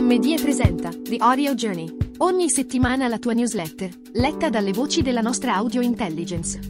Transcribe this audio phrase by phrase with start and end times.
[0.00, 1.92] MDE presenta The Audio Journey.
[2.18, 6.60] Ogni settimana la tua newsletter, letta dalle voci della nostra audio intelligence.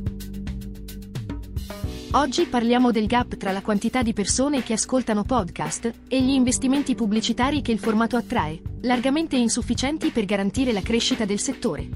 [2.13, 6.95] Oggi parliamo del gap tra la quantità di persone che ascoltano podcast e gli investimenti
[6.95, 11.87] pubblicitari che il formato attrae, largamente insufficienti per garantire la crescita del settore.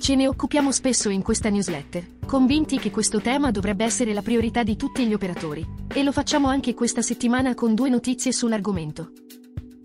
[0.00, 4.64] Ce ne occupiamo spesso in questa newsletter, convinti che questo tema dovrebbe essere la priorità
[4.64, 9.12] di tutti gli operatori, e lo facciamo anche questa settimana con due notizie sull'argomento.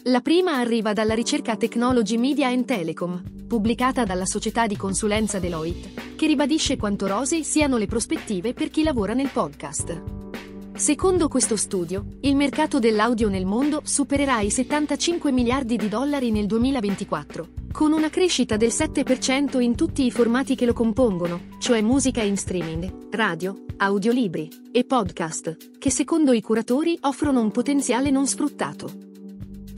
[0.07, 6.15] La prima arriva dalla ricerca Technology Media and Telecom, pubblicata dalla società di consulenza Deloitte,
[6.17, 10.01] che ribadisce quanto rosei siano le prospettive per chi lavora nel podcast.
[10.73, 16.47] Secondo questo studio, il mercato dell'audio nel mondo supererà i 75 miliardi di dollari nel
[16.47, 22.21] 2024, con una crescita del 7% in tutti i formati che lo compongono, cioè musica
[22.21, 29.11] in streaming, radio, audiolibri e podcast, che secondo i curatori offrono un potenziale non sfruttato.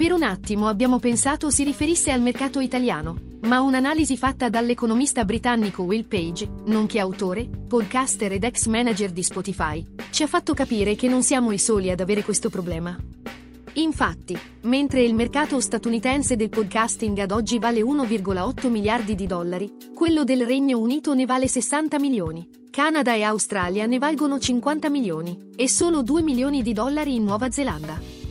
[0.06, 5.82] Per un attimo abbiamo pensato si riferisse al mercato italiano, ma un'analisi fatta dall'economista britannico
[5.82, 11.08] Will Page, nonché autore, podcaster ed ex manager di Spotify, ci ha fatto capire che
[11.08, 12.96] non siamo i soli ad avere questo problema.
[13.74, 20.24] Infatti, mentre il mercato statunitense del podcasting ad oggi vale 1,8 miliardi di dollari, quello
[20.24, 25.68] del Regno Unito ne vale 60 milioni, Canada e Australia ne valgono 50 milioni, e
[25.68, 28.25] solo 2 milioni di dollari in Nuova Zelanda.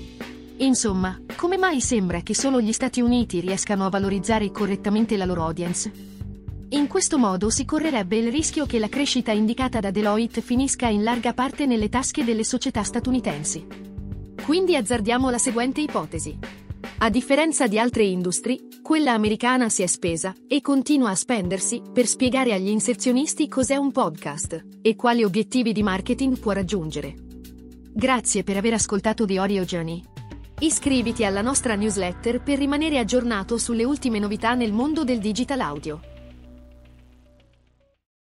[0.58, 5.44] Insomma, come mai sembra che solo gli Stati Uniti riescano a valorizzare correttamente la loro
[5.44, 5.90] audience?
[6.70, 11.02] In questo modo si correrebbe il rischio che la crescita indicata da Deloitte finisca in
[11.02, 13.66] larga parte nelle tasche delle società statunitensi.
[14.44, 16.38] Quindi azzardiamo la seguente ipotesi.
[16.98, 22.06] A differenza di altre industrie, quella americana si è spesa, e continua a spendersi, per
[22.06, 27.14] spiegare agli inserzionisti cos'è un podcast, e quali obiettivi di marketing può raggiungere.
[27.92, 30.02] Grazie per aver ascoltato The Oreo Journey.
[30.60, 36.13] Iscriviti alla nostra newsletter per rimanere aggiornato sulle ultime novità nel mondo del digital audio.